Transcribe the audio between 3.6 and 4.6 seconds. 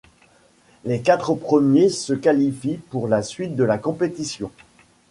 la compétition.